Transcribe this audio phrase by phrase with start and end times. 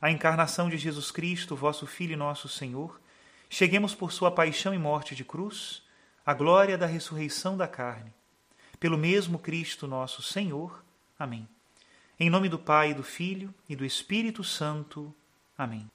[0.00, 3.00] a encarnação de Jesus Cristo, vosso Filho e nosso Senhor,
[3.48, 5.82] cheguemos por sua paixão e morte de cruz,
[6.24, 8.12] à glória da ressurreição da carne.
[8.78, 10.84] Pelo mesmo Cristo nosso Senhor.
[11.18, 11.48] Amém.
[12.20, 15.12] Em nome do Pai, do Filho e do Espírito Santo.
[15.56, 15.90] Amém.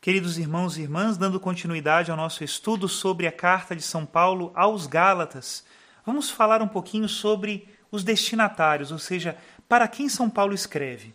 [0.00, 4.50] Queridos irmãos e irmãs, dando continuidade ao nosso estudo sobre a carta de São Paulo
[4.52, 5.64] aos Gálatas,
[6.04, 11.14] vamos falar um pouquinho sobre os destinatários, ou seja, para quem São Paulo escreve.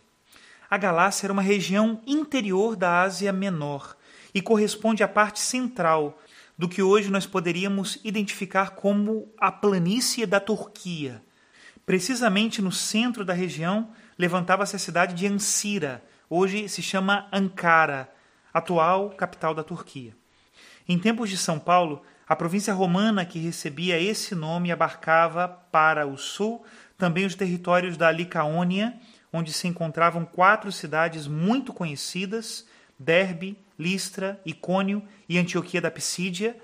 [0.70, 3.96] A Galácia era uma região interior da Ásia Menor
[4.34, 6.18] e corresponde à parte central
[6.58, 11.22] do que hoje nós poderíamos identificar como a planície da Turquia.
[11.86, 13.88] Precisamente no centro da região
[14.18, 18.12] levantava-se a cidade de Ancira, hoje se chama Ankara,
[18.52, 20.14] atual capital da Turquia.
[20.86, 26.18] Em tempos de São Paulo, a província romana que recebia esse nome abarcava para o
[26.18, 26.62] sul
[26.98, 28.98] também os territórios da Licaônia
[29.32, 32.66] onde se encontravam quatro cidades muito conhecidas:
[32.98, 36.56] Derbe, Listra, Icônio e Antioquia da Pisídia,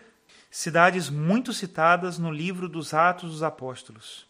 [0.51, 4.27] cidades muito citadas no livro dos Atos dos Apóstolos.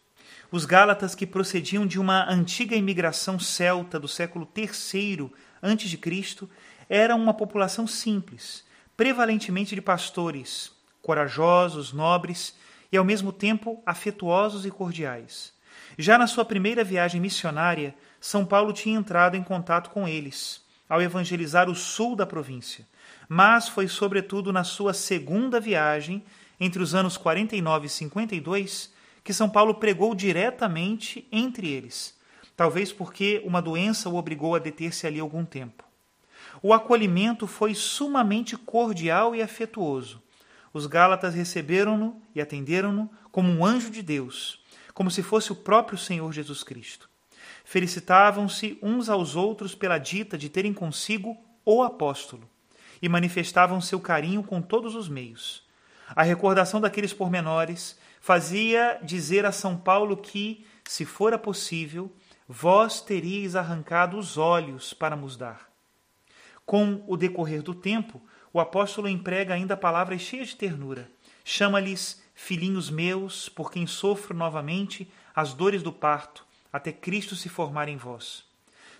[0.50, 5.30] Os Gálatas, que procediam de uma antiga imigração celta do século III
[5.62, 6.48] a.C.,
[6.88, 8.64] eram uma população simples,
[8.96, 12.54] prevalentemente de pastores, corajosos, nobres
[12.92, 15.53] e ao mesmo tempo afetuosos e cordiais.
[15.96, 21.00] Já na sua primeira viagem missionária, são Paulo tinha entrado em contato com eles, ao
[21.00, 22.86] evangelizar o sul da província,
[23.28, 26.24] mas foi sobretudo na sua segunda viagem,
[26.58, 32.18] entre os anos 49 e 52, que São Paulo pregou diretamente entre eles,
[32.56, 35.84] talvez porque uma doença o obrigou a deter-se ali algum tempo.
[36.62, 40.22] O acolhimento foi sumamente cordial e afetuoso.
[40.72, 44.63] Os Gálatas receberam-no e atenderam-no como um anjo de Deus,
[44.94, 47.10] como se fosse o próprio Senhor Jesus Cristo.
[47.64, 52.48] Felicitavam-se uns aos outros pela dita de terem consigo o apóstolo
[53.02, 55.64] e manifestavam seu carinho com todos os meios.
[56.08, 62.10] A recordação daqueles pormenores fazia dizer a São Paulo que, se fora possível,
[62.46, 65.68] vós teríeis arrancado os olhos para nos dar.
[66.64, 68.22] Com o decorrer do tempo,
[68.52, 71.10] o apóstolo emprega ainda palavras cheias de ternura.
[71.44, 77.88] Chama-lhes filhinhos meus, por quem sofro novamente as dores do parto, até Cristo se formar
[77.88, 78.44] em vós.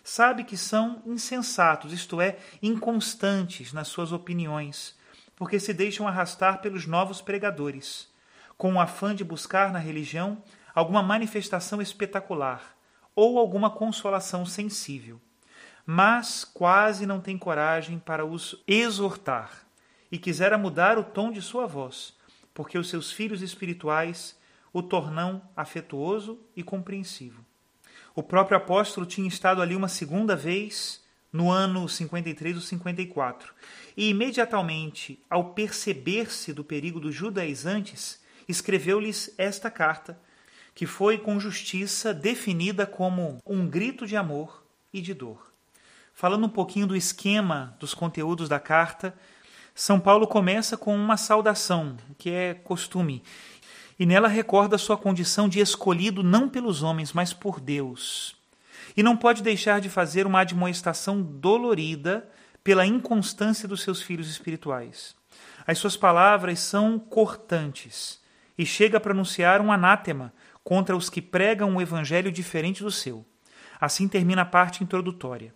[0.03, 4.97] Sabe que são insensatos, isto é, inconstantes nas suas opiniões,
[5.37, 8.09] porque se deixam arrastar pelos novos pregadores,
[8.57, 10.43] com o afã de buscar na religião
[10.75, 12.77] alguma manifestação espetacular
[13.15, 15.21] ou alguma consolação sensível,
[15.87, 19.65] mas quase não tem coragem para os exortar
[20.11, 22.15] e quisera mudar o tom de sua voz,
[22.55, 24.39] porque os seus filhos espirituais
[24.73, 27.45] o tornam afetuoso e compreensivo.
[28.15, 33.53] O próprio apóstolo tinha estado ali uma segunda vez no ano 53 ou 54,
[33.97, 40.17] e imediatamente, ao perceber-se do perigo dos judaizantes, escreveu-lhes esta carta,
[40.77, 45.53] que foi com justiça definida como um grito de amor e de dor.
[46.13, 49.13] Falando um pouquinho do esquema dos conteúdos da carta,
[49.75, 53.25] São Paulo começa com uma saudação, que é costume,
[53.99, 58.37] e nela recorda sua condição de escolhido não pelos homens, mas por Deus.
[58.97, 62.29] E não pode deixar de fazer uma admoestação dolorida
[62.63, 65.17] pela inconstância dos seus filhos espirituais.
[65.67, 68.21] As suas palavras são cortantes
[68.57, 70.33] e chega a pronunciar um anátema
[70.63, 73.27] contra os que pregam um evangelho diferente do seu.
[73.81, 75.53] Assim termina a parte introdutória.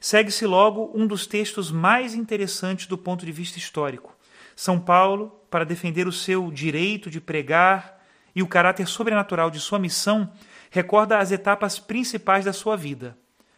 [0.00, 4.16] Segue-se logo um dos textos mais interessantes do ponto de vista histórico.
[4.56, 8.00] São Paulo, para defender o seu direito de pregar
[8.34, 10.32] e o caráter sobrenatural de sua missão,
[10.70, 13.16] recorda as etapas principais da sua vida: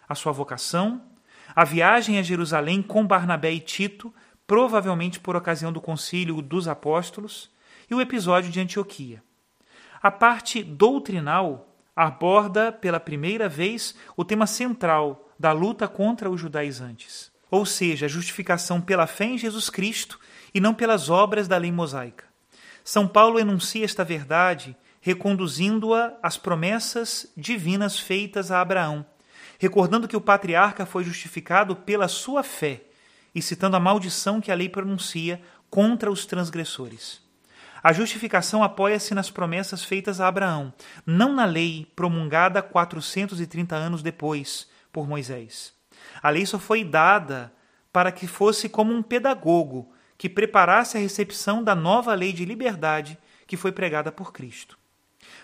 [0.09, 1.03] a sua vocação,
[1.55, 4.13] a viagem a Jerusalém com Barnabé e Tito,
[4.47, 7.51] provavelmente por ocasião do concílio dos apóstolos,
[7.91, 9.23] e o episódio de Antioquia.
[10.03, 17.31] A parte doutrinal aborda pela primeira vez o tema central da luta contra os judaizantes,
[17.51, 20.19] ou seja, a justificação pela fé em Jesus Cristo
[20.55, 22.25] e não pelas obras da lei mosaica.
[22.85, 29.05] São Paulo enuncia esta verdade reconduzindo-a às promessas divinas feitas a Abraão,
[29.59, 32.85] recordando que o patriarca foi justificado pela sua fé
[33.35, 37.21] e citando a maldição que a lei pronuncia contra os transgressores.
[37.83, 40.73] A justificação apoia-se nas promessas feitas a Abraão,
[41.05, 45.75] não na lei promulgada 430 anos depois por Moisés.
[46.23, 47.53] A lei só foi dada
[47.93, 53.19] para que fosse como um pedagogo que preparasse a recepção da nova lei de liberdade
[53.47, 54.79] que foi pregada por Cristo.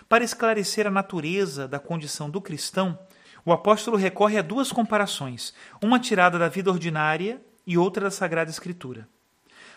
[0.07, 2.97] Para esclarecer a natureza da condição do cristão,
[3.43, 8.49] o apóstolo recorre a duas comparações, uma tirada da vida ordinária e outra da Sagrada
[8.49, 9.07] Escritura.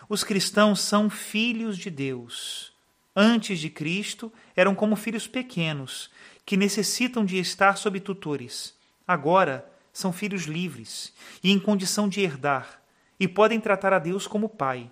[0.09, 2.73] Os cristãos são filhos de Deus.
[3.15, 6.09] Antes de Cristo, eram como filhos pequenos,
[6.45, 8.75] que necessitam de estar sob tutores.
[9.07, 11.13] Agora, são filhos livres
[11.43, 12.81] e em condição de herdar,
[13.19, 14.91] e podem tratar a Deus como Pai.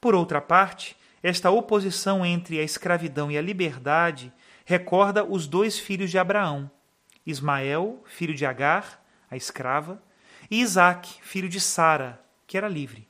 [0.00, 4.32] Por outra parte, esta oposição entre a escravidão e a liberdade
[4.66, 6.70] recorda os dois filhos de Abraão:
[7.24, 10.02] Ismael, filho de Agar, a escrava,
[10.50, 13.08] e Isaque, filho de Sara, que era livre.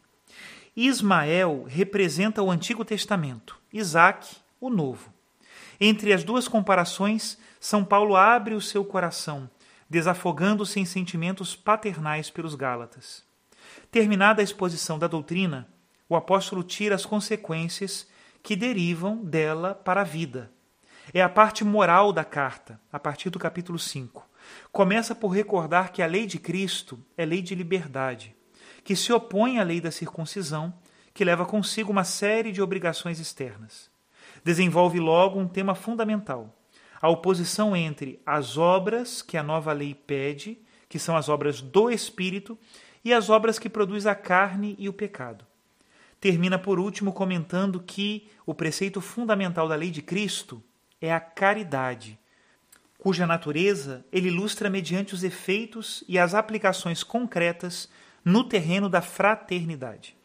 [0.76, 5.12] Ismael representa o Antigo Testamento, Isaac, o Novo.
[5.80, 9.48] Entre as duas comparações, São Paulo abre o seu coração,
[9.88, 13.22] desafogando-se em sentimentos paternais pelos Gálatas.
[13.88, 15.68] Terminada a exposição da doutrina,
[16.08, 18.08] o apóstolo tira as consequências
[18.42, 20.50] que derivam dela para a vida.
[21.12, 24.28] É a parte moral da carta, a partir do capítulo 5.
[24.72, 28.34] Começa por recordar que a lei de Cristo é lei de liberdade
[28.84, 30.72] que se opõe à lei da circuncisão,
[31.14, 33.90] que leva consigo uma série de obrigações externas.
[34.44, 36.54] Desenvolve logo um tema fundamental:
[37.00, 40.58] a oposição entre as obras que a nova lei pede,
[40.88, 42.58] que são as obras do Espírito,
[43.04, 45.46] e as obras que produz a carne e o pecado.
[46.20, 50.62] Termina por último comentando que o preceito fundamental da lei de Cristo
[51.00, 52.18] é a caridade,
[52.96, 57.90] cuja natureza ele ilustra mediante os efeitos e as aplicações concretas
[58.24, 60.16] no terreno da fraternidade.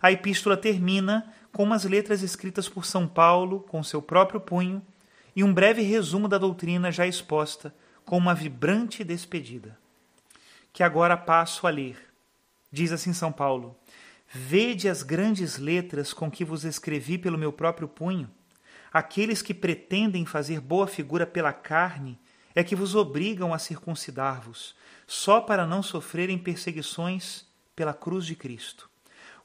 [0.00, 4.82] A epístola termina com umas letras escritas por São Paulo com seu próprio punho
[5.36, 7.74] e um breve resumo da doutrina já exposta
[8.04, 9.78] com uma vibrante despedida.
[10.72, 11.96] Que agora passo a ler.
[12.70, 13.76] Diz assim São Paulo:
[14.28, 18.28] Vede as grandes letras com que vos escrevi pelo meu próprio punho.
[18.92, 22.18] Aqueles que pretendem fazer boa figura pela carne
[22.54, 24.74] é que vos obrigam a circuncidar-vos,
[25.06, 28.88] só para não sofrerem perseguições pela cruz de Cristo.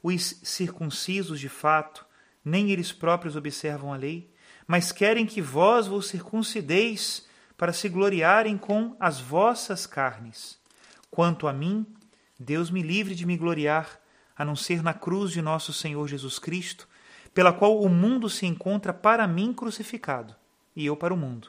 [0.02, 2.06] Os circuncisos, de fato,
[2.44, 4.32] nem eles próprios observam a lei,
[4.66, 7.26] mas querem que vós vos circuncideis
[7.56, 10.58] para se gloriarem com as vossas carnes.
[11.10, 11.84] Quanto a mim,
[12.38, 14.00] Deus me livre de me gloriar,
[14.34, 16.88] a não ser na cruz de nosso Senhor Jesus Cristo,
[17.34, 20.34] pela qual o mundo se encontra para mim crucificado,
[20.74, 21.48] e eu para o mundo.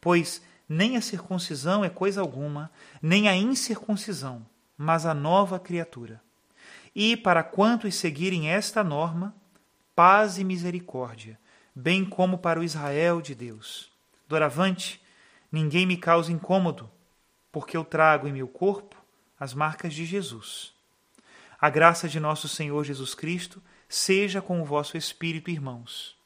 [0.00, 2.70] Pois nem a circuncisão é coisa alguma,
[3.00, 4.44] nem a incircuncisão,
[4.76, 6.20] mas a nova criatura.
[6.94, 9.34] E para quantos seguirem esta norma,
[9.94, 11.38] paz e misericórdia,
[11.74, 13.92] bem como para o Israel de Deus.
[14.28, 15.00] Doravante,
[15.52, 16.90] ninguém me causa incômodo,
[17.52, 18.96] porque eu trago em meu corpo
[19.38, 20.72] as marcas de Jesus.
[21.60, 26.16] A graça de nosso Senhor Jesus Cristo seja com o vosso espírito, irmãos.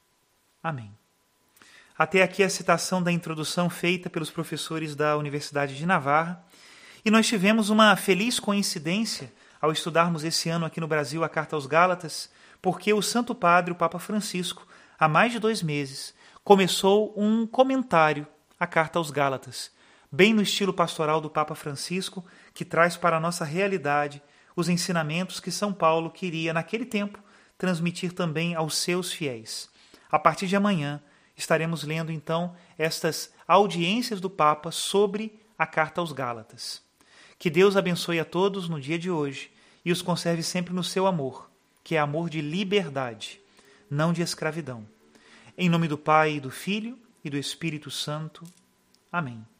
[0.63, 1.00] Amém.
[2.01, 6.43] Até aqui a citação da introdução feita pelos professores da Universidade de Navarra.
[7.05, 9.31] E nós tivemos uma feliz coincidência
[9.61, 13.71] ao estudarmos esse ano aqui no Brasil a Carta aos Gálatas, porque o Santo Padre,
[13.71, 14.67] o Papa Francisco,
[14.97, 18.25] há mais de dois meses, começou um comentário
[18.59, 19.69] à Carta aos Gálatas,
[20.11, 24.23] bem no estilo pastoral do Papa Francisco, que traz para a nossa realidade
[24.55, 27.19] os ensinamentos que São Paulo queria, naquele tempo,
[27.59, 29.69] transmitir também aos seus fiéis.
[30.11, 30.99] A partir de amanhã,
[31.41, 36.81] estaremos lendo então estas audiências do Papa sobre a carta aos Gálatas.
[37.37, 39.51] Que Deus abençoe a todos no dia de hoje
[39.83, 41.49] e os conserve sempre no seu amor,
[41.83, 43.41] que é amor de liberdade,
[43.89, 44.87] não de escravidão.
[45.57, 48.43] Em nome do Pai, do Filho e do Espírito Santo.
[49.11, 49.50] Amém.